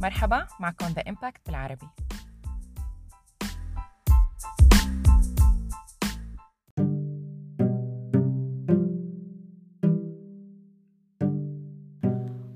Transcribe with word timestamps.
مرحبا 0.00 0.46
معكم 0.60 0.86
The 0.86 1.02
Impact 1.08 1.40
بالعربي. 1.46 1.88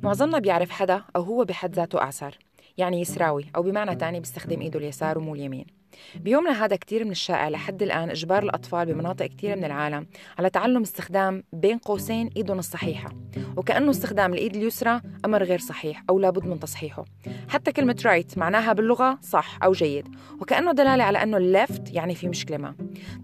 معظمنا 0.02 0.39
بيعرف 0.39 0.70
حدا 0.70 1.05
أو 1.16 1.23
هو 1.23 1.45
بحد 1.45 1.75
ذاته 1.75 2.01
أعسر. 2.01 2.39
يعني 2.79 3.00
يسراوي 3.00 3.45
أو 3.57 3.62
بمعنى 3.62 3.96
تاني 3.96 4.20
بيستخدم 4.20 4.61
إيده 4.61 4.79
اليسار 4.79 5.18
ومو 5.18 5.34
اليمين. 5.34 5.66
بيومنا 6.14 6.64
هذا 6.64 6.77
كتير 6.77 7.05
من 7.05 7.11
الشائع 7.11 7.48
لحد 7.48 7.82
الآن 7.82 8.11
إجبار 8.11 8.43
الأطفال 8.43 8.95
بمناطق 8.95 9.27
كتير 9.27 9.56
من 9.56 9.64
العالم 9.64 10.06
على 10.38 10.50
تعلم 10.50 10.82
استخدام 10.82 11.43
بين 11.52 11.79
قوسين 11.79 12.30
إيدهم 12.37 12.59
الصحيحة. 12.59 13.12
وكأنه 13.56 13.91
استخدام 13.91 14.34
الإيد 14.34 14.56
اليسرى 14.56 15.00
أمر 15.24 15.42
غير 15.42 15.59
صحيح 15.59 16.05
أو 16.11 16.19
لابد 16.19 16.47
من 16.47 16.61
تصحيحه. 16.61 17.05
حتى 17.48 17.73
كلمة 17.73 18.02
right 18.05 18.38
معناها 18.38 18.73
باللغة 18.73 19.19
صح 19.23 19.59
أو 19.64 19.73
جيد. 19.73 20.09
وكأنه 20.41 20.73
دلالة 20.73 21.05
على 21.05 21.23
أنه 21.23 21.36
ال 21.37 21.48
left 21.48 21.95
يعني 21.95 22.14
في 22.14 22.28
مشكلة 22.28 22.56
ما. 22.56 22.75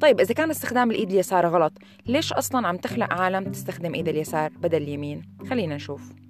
طيب 0.01 0.21
إذا 0.21 0.35
كان 0.35 0.51
استخدام 0.51 0.91
الإيد 0.91 1.11
اليسار 1.11 1.47
غلط 1.47 1.73
ليش 2.07 2.33
أصلا 2.33 2.69
عم 2.69 2.77
تخلق 2.77 3.13
عالم 3.13 3.53
تستخدم 3.53 3.95
إيد 3.95 4.09
اليسار 4.09 4.51
بدل 4.51 4.83
اليمين؟ 4.83 5.23
خلينا 5.51 5.77
نشوف. 5.77 6.28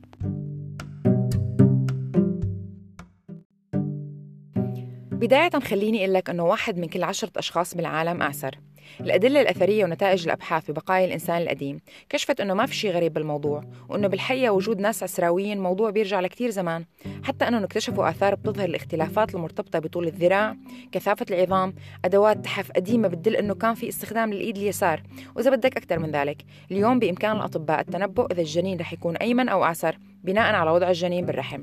بداية 5.19 5.51
خليني 5.51 6.05
أقول 6.05 6.15
لك 6.15 6.31
أنه 6.31 6.45
واحد 6.45 6.79
من 6.79 6.89
كل 6.89 7.03
عشرة 7.03 7.31
أشخاص 7.37 7.75
بالعالم 7.75 8.23
أعسر. 8.23 8.55
الأدلة 9.01 9.41
الأثرية 9.41 9.85
ونتائج 9.85 10.25
الأبحاث 10.25 10.71
ببقايا 10.71 11.05
الإنسان 11.05 11.43
القديم 11.43 11.81
كشفت 12.09 12.41
أنه 12.41 12.55
ما 12.55 12.67
في 12.67 12.75
شيء 12.75 12.91
غريب 12.91 13.13
بالموضوع 13.13 13.65
وأنه 13.89 14.09
بالحقيقة 14.09 14.53
وجود 14.53 14.81
ناس 14.81 15.03
عسراويين 15.03 15.61
موضوع 15.61 15.91
بيرجع 15.91 16.21
لكتير 16.21 16.51
زمان. 16.51 16.85
حتى 17.25 17.49
أنه 17.49 17.65
اكتشفوا 17.65 18.11
آثار 18.11 18.35
بتظهر 18.35 18.69
الاختلافات 18.69 19.35
المرتبطة 19.35 19.79
بطول 19.79 20.07
الذراع 20.07 20.57
كثافة 20.93 21.27
العظام 21.31 21.75
أدوات 22.05 22.45
تحف 22.45 22.71
قديمة 22.71 23.09
بتدل 23.09 23.37
أنه 23.37 23.55
كان 23.55 23.75
في 23.75 23.89
استخدام 23.89 24.33
للإيد 24.33 24.57
اليسار. 24.57 25.03
وإذا 25.37 25.51
بدك 25.51 25.77
أكثر 25.77 25.99
من 25.99 26.11
ذلك 26.11 26.45
اليوم 26.71 26.99
بإمكان 26.99 27.37
الأطباء 27.37 27.81
التنبؤ 27.81 28.33
إذا 28.33 28.41
الجنين 28.41 28.79
رح 28.79 28.93
يكون 28.93 29.17
أيمن 29.17 29.49
أو 29.49 29.65
أعسر. 29.65 29.99
بناء 30.29 30.55
على 30.55 30.71
وضع 30.71 30.89
الجنين 30.89 31.27
بالرحم. 31.27 31.63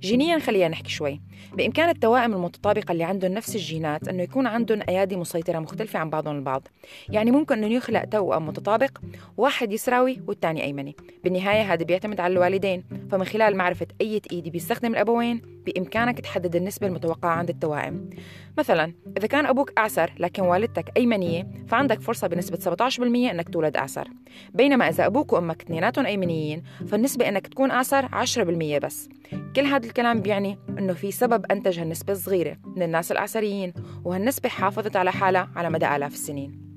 جينيا 0.00 0.38
خلينا 0.38 0.68
نحكي 0.68 0.90
شوي. 0.90 1.20
بإمكان 1.54 1.88
التوائم 1.88 2.34
المتطابقة 2.34 2.92
اللي 2.92 3.04
عندهم 3.04 3.32
نفس 3.32 3.54
الجينات 3.56 4.08
أنه 4.08 4.22
يكون 4.22 4.46
عندهم 4.46 4.80
أيادي 4.88 5.16
مسيطرة 5.16 5.58
مختلفة 5.58 5.98
عن 5.98 6.10
بعضهم 6.10 6.36
البعض. 6.36 6.68
يعني 7.08 7.30
ممكن 7.30 7.64
أنه 7.64 7.74
يخلق 7.74 8.04
توأم 8.04 8.46
متطابق 8.46 8.98
واحد 9.36 9.72
يسراوي 9.72 10.20
والثاني 10.26 10.64
أيمني. 10.64 10.96
بالنهاية 11.24 11.72
هذا 11.72 11.84
بيعتمد 11.84 12.20
على 12.20 12.32
الوالدين. 12.32 12.84
فمن 13.10 13.24
خلال 13.24 13.56
معرفة 13.56 13.86
أي 14.00 14.20
إيد 14.32 14.48
بيستخدم 14.48 14.92
الأبوين 14.92 15.42
بإمكانك 15.68 16.20
تحدد 16.20 16.56
النسبة 16.56 16.86
المتوقعة 16.86 17.30
عند 17.30 17.48
التوائم. 17.48 18.10
مثلا 18.58 18.92
إذا 19.16 19.26
كان 19.26 19.46
أبوك 19.46 19.72
أعسر 19.78 20.12
لكن 20.18 20.42
والدتك 20.42 20.92
أيمنية 20.96 21.46
فعندك 21.68 22.00
فرصة 22.00 22.26
بنسبة 22.26 22.56
17% 22.56 23.30
أنك 23.30 23.48
تولد 23.48 23.76
أعسر. 23.76 24.08
بينما 24.54 24.88
إذا 24.88 25.06
أبوك 25.06 25.32
وأمك 25.32 25.62
اثنيناتهم 25.62 26.06
أيمنيين 26.06 26.62
فالنسبة 26.86 27.28
أنك 27.28 27.46
تكون 27.46 27.70
أعسر 27.70 28.08
10% 28.12 28.78
بس. 28.78 29.08
كل 29.56 29.62
هذا 29.62 29.86
الكلام 29.86 30.20
بيعني 30.20 30.58
أنه 30.78 30.92
في 30.92 31.10
سبب 31.10 31.44
أنتج 31.50 31.78
هالنسبة 31.78 32.12
الصغيرة 32.12 32.56
من 32.76 32.82
الناس 32.82 33.12
الأعسريين 33.12 33.72
وهالنسبة 34.04 34.48
حافظت 34.48 34.96
على 34.96 35.12
حالها 35.12 35.50
على 35.56 35.70
مدى 35.70 35.96
آلاف 35.96 36.12
السنين. 36.12 36.67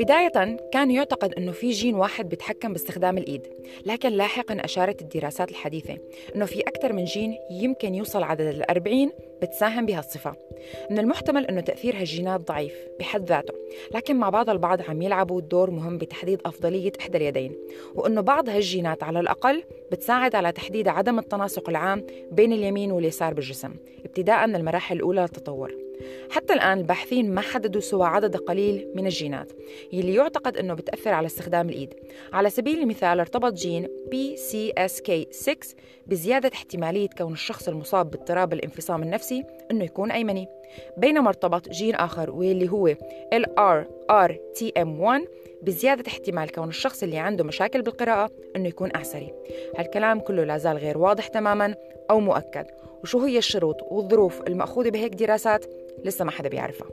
بداية 0.00 0.56
كان 0.72 0.90
يعتقد 0.90 1.34
أنه 1.34 1.52
في 1.52 1.70
جين 1.70 1.94
واحد 1.94 2.28
بيتحكم 2.28 2.72
باستخدام 2.72 3.18
الإيد 3.18 3.46
لكن 3.86 4.08
لاحقا 4.08 4.64
أشارت 4.64 5.02
الدراسات 5.02 5.50
الحديثة 5.50 5.96
أنه 6.36 6.44
في 6.44 6.60
أكثر 6.60 6.92
من 6.92 7.04
جين 7.04 7.36
يمكن 7.50 7.94
يوصل 7.94 8.22
عدد 8.22 8.46
الأربعين 8.46 9.12
بتساهم 9.42 9.86
بهالصفة 9.86 10.36
من 10.90 10.98
المحتمل 10.98 11.46
أنه 11.46 11.60
تأثير 11.60 11.96
هالجينات 11.96 12.40
ضعيف 12.40 12.74
بحد 13.00 13.24
ذاته 13.24 13.54
لكن 13.94 14.16
مع 14.16 14.30
بعض 14.30 14.50
البعض 14.50 14.82
عم 14.82 15.02
يلعبوا 15.02 15.40
دور 15.40 15.70
مهم 15.70 15.98
بتحديد 15.98 16.40
أفضلية 16.46 16.92
إحدى 17.00 17.16
اليدين 17.18 17.56
وأنه 17.94 18.20
بعض 18.20 18.48
هالجينات 18.48 19.02
على 19.02 19.20
الأقل 19.20 19.62
بتساعد 19.92 20.34
على 20.34 20.52
تحديد 20.52 20.88
عدم 20.88 21.18
التناسق 21.18 21.68
العام 21.68 22.06
بين 22.32 22.52
اليمين 22.52 22.92
واليسار 22.92 23.34
بالجسم 23.34 23.74
ابتداء 24.04 24.46
من 24.46 24.56
المراحل 24.56 24.96
الأولى 24.96 25.20
للتطور. 25.20 25.89
حتى 26.30 26.52
الآن 26.52 26.78
الباحثين 26.78 27.34
ما 27.34 27.40
حددوا 27.40 27.80
سوى 27.80 28.06
عدد 28.06 28.36
قليل 28.36 28.92
من 28.94 29.06
الجينات 29.06 29.52
يلي 29.92 30.14
يعتقد 30.14 30.56
أنه 30.56 30.74
بتأثر 30.74 31.10
على 31.10 31.26
استخدام 31.26 31.68
الإيد. 31.68 31.94
على 32.32 32.50
سبيل 32.50 32.78
المثال 32.78 33.20
ارتبط 33.20 33.52
جين 33.52 33.88
PCSK6 34.14 35.74
بزيادة 36.06 36.50
احتمالية 36.54 37.08
كون 37.18 37.32
الشخص 37.32 37.68
المصاب 37.68 38.10
باضطراب 38.10 38.52
الانفصام 38.52 39.02
النفسي 39.02 39.44
أنه 39.70 39.84
يكون 39.84 40.10
أيمني. 40.10 40.59
بينما 40.96 41.28
ارتبط 41.28 41.68
جين 41.68 41.94
آخر 41.94 42.30
واللي 42.30 42.68
هو 42.68 42.94
LRRTM1 43.34 45.28
بزيادة 45.62 46.04
احتمال 46.08 46.52
كون 46.52 46.68
الشخص 46.68 47.02
اللي 47.02 47.18
عنده 47.18 47.44
مشاكل 47.44 47.82
بالقراءة 47.82 48.30
أنه 48.56 48.68
يكون 48.68 48.90
أعسري 48.96 49.32
هالكلام 49.76 50.20
كله 50.20 50.44
لازال 50.44 50.76
غير 50.76 50.98
واضح 50.98 51.26
تماما 51.26 51.74
أو 52.10 52.20
مؤكد. 52.20 52.66
وشو 53.02 53.20
هي 53.24 53.38
الشروط 53.38 53.76
والظروف 53.82 54.40
المأخوذة 54.40 54.90
بهيك 54.90 55.14
دراسات؟ 55.14 55.64
لسه 56.04 56.24
ما 56.24 56.30
حدا 56.30 56.48
بيعرفها. 56.48 56.88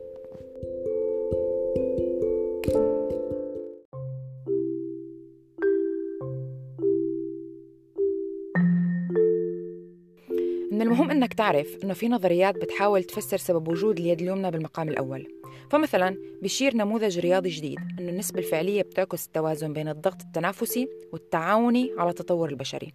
من 10.77 10.83
المهم 10.83 11.11
إنك 11.11 11.33
تعرف 11.33 11.77
إنه 11.83 11.93
في 11.93 12.07
نظريات 12.07 12.55
بتحاول 12.55 13.03
تفسر 13.03 13.37
سبب 13.37 13.67
وجود 13.67 13.99
اليد 13.99 14.21
اليمنى 14.21 14.51
بالمقام 14.51 14.89
الأول. 14.89 15.36
فمثلا 15.69 16.17
بشير 16.41 16.75
نموذج 16.75 17.19
رياضي 17.19 17.49
جديد 17.49 17.79
إنه 17.99 18.09
النسبة 18.09 18.39
الفعلية 18.39 18.81
بتعكس 18.81 19.25
التوازن 19.25 19.73
بين 19.73 19.87
الضغط 19.87 20.21
التنافسي 20.21 20.87
والتعاوني 21.13 21.91
على 21.97 22.09
التطور 22.09 22.49
البشري. 22.49 22.93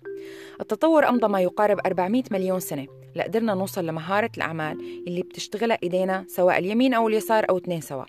التطور 0.61 1.09
أمضى 1.09 1.29
ما 1.29 1.41
يقارب 1.41 1.79
400 1.87 2.23
مليون 2.31 2.61
سنة 2.61 2.87
لقدرنا 3.17 3.55
نوصل 3.55 3.87
لمهارة 3.87 4.31
الأعمال 4.37 5.05
اللي 5.07 5.23
بتشتغلها 5.23 5.79
إيدينا 5.83 6.25
سواء 6.29 6.59
اليمين 6.59 6.95
أو 6.95 7.09
اليسار 7.09 7.47
أو 7.51 7.59
اثنين 7.59 7.81
سوا. 7.81 8.05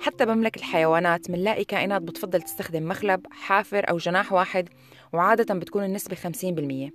حتى 0.00 0.26
بملك 0.26 0.56
الحيوانات 0.56 1.30
منلاقي 1.30 1.64
كائنات 1.64 2.02
بتفضل 2.02 2.42
تستخدم 2.42 2.88
مخلب 2.88 3.26
حافر 3.30 3.90
أو 3.90 3.96
جناح 3.96 4.32
واحد 4.32 4.68
وعادة 5.12 5.54
بتكون 5.54 5.84
النسبة 5.84 6.16
50% 6.16 6.92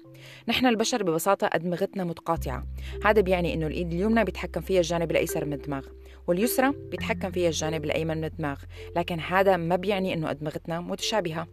نحن 0.48 0.66
البشر 0.66 1.04
ببساطة 1.04 1.50
أدمغتنا 1.54 2.04
متقاطعة. 2.04 2.64
هذا 3.06 3.22
بيعني 3.22 3.54
إنه 3.54 3.68
الإيد 3.68 3.94
اليمنى 3.94 4.24
بيتحكم 4.24 4.62
فيها 4.62 4.80
الجانب 4.80 5.12
الأيسر 5.12 5.46
من 5.46 5.54
الدماغ. 5.54 5.86
واليسرى 6.30 6.72
بيتحكم 6.92 7.32
فيها 7.32 7.48
الجانب 7.48 7.86
الأيمن 7.86 8.18
من 8.18 8.24
الدماغ 8.24 8.58
لكن 8.96 9.20
هذا 9.20 9.58
ما 9.58 9.76
بيعني 9.76 10.14
إنه 10.14 10.32
أدمغتنا 10.32 10.80
متشابهة. 10.80 11.48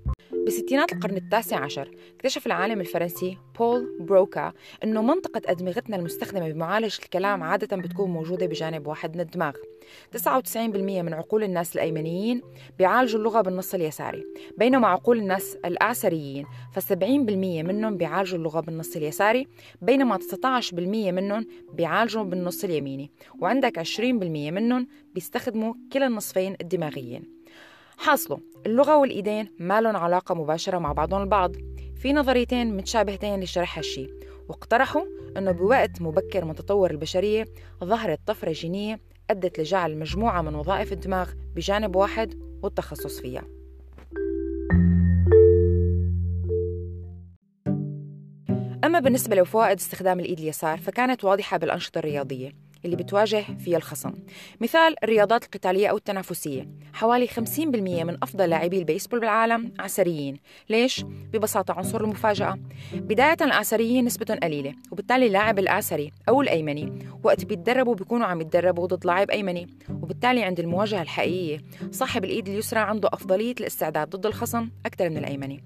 بستينات 0.46 0.92
القرن 0.92 1.16
التاسع 1.16 1.60
عشر 1.60 1.90
اكتشف 2.14 2.46
العالم 2.46 2.80
الفرنسي 2.80 3.38
بول 3.58 3.96
بروكا 4.00 4.52
أنه 4.84 5.02
منطقة 5.02 5.42
أدمغتنا 5.46 5.96
المستخدمة 5.96 6.48
بمعالجة 6.52 6.98
الكلام 7.04 7.42
عادة 7.42 7.76
بتكون 7.76 8.10
موجودة 8.10 8.46
بجانب 8.46 8.86
واحد 8.86 9.14
من 9.14 9.20
الدماغ. 9.20 9.52
99% 10.16 10.56
من 10.76 11.14
عقول 11.14 11.42
الناس 11.44 11.74
الأيمنيين 11.74 12.42
بيعالجوا 12.78 13.18
اللغة 13.18 13.40
بالنص 13.40 13.74
اليساري 13.74 14.24
بينما 14.58 14.88
عقول 14.88 15.18
الناس 15.18 15.56
الأعسريين 15.64 16.46
ف70% 16.46 16.92
منهم 17.32 17.96
بيعالجوا 17.96 18.38
اللغة 18.38 18.60
بالنص 18.60 18.96
اليساري 18.96 19.46
بينما 19.82 20.18
19% 20.18 20.72
منهم 20.72 21.46
بيعالجوا 21.72 22.22
بالنص 22.22 22.64
اليميني 22.64 23.10
وعندك 23.38 23.78
20% 23.78 24.00
منهم 24.00 24.86
بيستخدموا 25.14 25.74
كلا 25.92 26.06
النصفين 26.06 26.56
الدماغيين. 26.60 27.35
حاصله 27.96 28.40
اللغة 28.66 28.96
والإيدين 28.96 29.48
ما 29.58 29.80
لهم 29.80 29.96
علاقة 29.96 30.34
مباشرة 30.34 30.78
مع 30.78 30.92
بعضهم 30.92 31.22
البعض. 31.22 31.56
في 31.96 32.12
نظريتين 32.12 32.76
متشابهتين 32.76 33.40
لشرح 33.40 33.78
هالشي. 33.78 34.06
واقترحوا 34.48 35.02
أنه 35.36 35.50
بوقت 35.50 36.02
مبكر 36.02 36.44
من 36.44 36.54
تطور 36.54 36.90
البشرية 36.90 37.44
ظهرت 37.84 38.20
طفرة 38.26 38.52
جينية 38.52 39.00
أدت 39.30 39.60
لجعل 39.60 39.98
مجموعة 39.98 40.42
من 40.42 40.54
وظائف 40.54 40.92
الدماغ 40.92 41.30
بجانب 41.56 41.96
واحد 41.96 42.34
والتخصص 42.62 43.20
فيها. 43.20 43.42
أما 48.84 49.00
بالنسبة 49.00 49.36
لفوائد 49.36 49.78
استخدام 49.78 50.20
الإيد 50.20 50.38
اليسار 50.38 50.78
فكانت 50.78 51.24
واضحة 51.24 51.56
بالأنشطة 51.56 51.98
الرياضية. 51.98 52.65
اللي 52.84 52.96
بتواجه 52.96 53.44
فيها 53.58 53.76
الخصم. 53.76 54.12
مثال 54.60 55.04
الرياضات 55.04 55.44
القتالية 55.44 55.88
أو 55.88 55.96
التنافسية. 55.96 56.68
حوالي 56.92 57.26
50% 57.26 58.04
من 58.04 58.18
أفضل 58.22 58.50
لاعبي 58.50 58.78
البيسبول 58.78 59.20
بالعالم 59.20 59.72
عسريين. 59.78 60.36
ليش؟ 60.68 61.04
ببساطة 61.32 61.74
عنصر 61.74 62.04
المفاجأة. 62.04 62.58
بداية 62.94 63.36
الآسريين 63.40 64.04
نسبتهم 64.04 64.38
قليلة 64.38 64.74
وبالتالي 64.90 65.26
اللاعب 65.26 65.58
الآسري 65.58 66.12
أو 66.28 66.42
الأيمني 66.42 66.98
وقت 67.22 67.44
بيتدربوا 67.44 67.94
بيكونوا 67.94 68.26
عم 68.26 68.40
يتدربوا 68.40 68.86
ضد 68.86 69.06
لاعب 69.06 69.30
أيمني 69.30 69.66
وبالتالي 70.02 70.42
عند 70.42 70.60
المواجهة 70.60 71.02
الحقيقية 71.02 71.60
صاحب 71.90 72.24
الإيد 72.24 72.48
اليسرى 72.48 72.80
عنده 72.80 73.08
أفضلية 73.12 73.54
الاستعداد 73.60 74.16
ضد 74.16 74.26
الخصم 74.26 74.70
أكثر 74.86 75.10
من 75.10 75.16
الأيمني. 75.16 75.64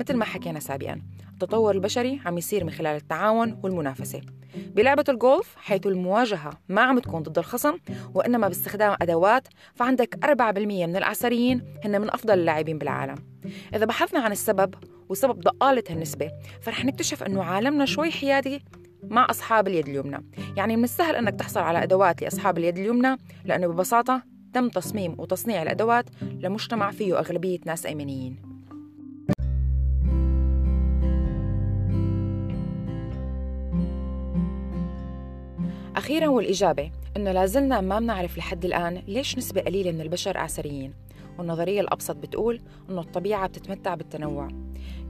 مثل 0.00 0.16
ما 0.16 0.24
حكينا 0.24 0.60
سابقا. 0.60 1.00
التطور 1.32 1.74
البشري 1.74 2.20
عم 2.24 2.38
يصير 2.38 2.64
من 2.64 2.70
خلال 2.70 2.96
التعاون 2.96 3.60
والمنافسة. 3.62 4.20
بلعبة 4.56 5.04
الجولف 5.08 5.56
حيث 5.56 5.86
المواجهة 5.86 6.50
ما 6.68 6.82
عم 6.82 6.98
تكون 6.98 7.22
ضد 7.22 7.38
الخصم 7.38 7.78
وإنما 8.14 8.48
باستخدام 8.48 8.96
أدوات 9.02 9.48
فعندك 9.74 10.18
4% 10.24 10.86
من 10.86 10.96
العسريين 10.96 11.62
هن 11.84 12.00
من 12.00 12.10
أفضل 12.10 12.34
اللاعبين 12.34 12.78
بالعالم. 12.78 13.14
إذا 13.74 13.84
بحثنا 13.84 14.20
عن 14.20 14.32
السبب 14.32 14.74
وسبب 15.08 15.40
ضآلة 15.40 15.82
هالنسبة 15.90 16.30
فرح 16.62 16.84
نكتشف 16.84 17.22
أنه 17.22 17.42
عالمنا 17.42 17.84
شوي 17.84 18.10
حيادي 18.10 18.64
مع 19.02 19.26
أصحاب 19.30 19.68
اليد 19.68 19.88
اليمنى. 19.88 20.24
يعني 20.56 20.76
من 20.76 20.84
السهل 20.84 21.16
أنك 21.16 21.34
تحصل 21.34 21.60
على 21.60 21.82
أدوات 21.82 22.22
لأصحاب 22.22 22.58
اليد 22.58 22.78
اليمنى 22.78 23.16
لأنه 23.44 23.66
ببساطة 23.66 24.22
تم 24.54 24.68
تصميم 24.68 25.14
وتصنيع 25.18 25.62
الأدوات 25.62 26.04
لمجتمع 26.22 26.90
فيه 26.90 27.18
أغلبية 27.18 27.58
ناس 27.66 27.86
أيمنيين 27.86 28.49
أخيرا 36.10 36.28
والإجابة 36.28 36.90
إنه 37.16 37.32
لازلنا 37.32 37.80
ما 37.80 37.98
بنعرف 37.98 38.38
لحد 38.38 38.64
الآن 38.64 39.02
ليش 39.08 39.38
نسبة 39.38 39.60
قليلة 39.60 39.92
من 39.92 40.00
البشر 40.00 40.44
آثريين. 40.44 40.94
والنظرية 41.38 41.80
الأبسط 41.80 42.16
بتقول 42.16 42.60
إنه 42.90 43.00
الطبيعة 43.00 43.46
بتتمتع 43.46 43.94
بالتنوع. 43.94 44.48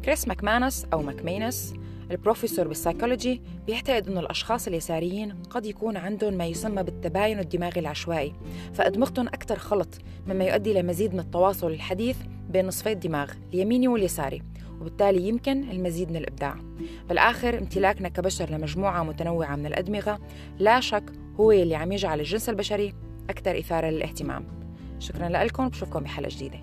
كريس 0.04 0.28
ماكمانس 0.28 0.86
أو 0.92 1.02
ماكمينس 1.02 1.74
البروفيسور 2.10 2.68
بالسايكولوجي 2.68 3.42
بيعتقد 3.66 4.08
أن 4.08 4.18
الأشخاص 4.18 4.66
اليساريين 4.66 5.32
قد 5.50 5.66
يكون 5.66 5.96
عندهم 5.96 6.34
ما 6.34 6.46
يسمى 6.46 6.82
بالتباين 6.82 7.38
الدماغي 7.38 7.80
العشوائي 7.80 8.32
فأدمغتهم 8.72 9.26
أكثر 9.26 9.58
خلط 9.58 9.98
مما 10.26 10.44
يؤدي 10.44 10.72
لمزيد 10.72 11.14
من 11.14 11.20
التواصل 11.20 11.70
الحديث 11.70 12.16
بين 12.50 12.66
نصفي 12.66 12.92
الدماغ 12.92 13.30
اليميني 13.54 13.88
واليساري. 13.88 14.42
وبالتالي 14.80 15.28
يمكن 15.28 15.70
المزيد 15.70 16.10
من 16.10 16.16
الإبداع. 16.16 16.56
بالآخر 17.08 17.58
امتلاكنا 17.58 18.08
كبشر 18.08 18.50
لمجموعة 18.50 19.02
متنوعة 19.02 19.56
من 19.56 19.66
الأدمغة 19.66 20.20
لا 20.58 20.80
شك 20.80 21.12
هو 21.40 21.52
اللي 21.52 21.74
عم 21.74 21.92
يجعل 21.92 22.20
الجنس 22.20 22.48
البشري 22.48 22.94
أكثر 23.30 23.58
إثارة 23.58 23.86
للاهتمام. 23.86 24.44
شكرا 24.98 25.28
لكم 25.28 25.66
وبشوفكم 25.66 26.00
بحلقة 26.00 26.28
جديدة. 26.36 26.60